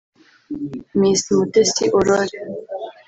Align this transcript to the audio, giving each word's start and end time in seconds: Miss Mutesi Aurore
Miss 0.99 1.21
Mutesi 1.35 1.83
Aurore 1.97 2.37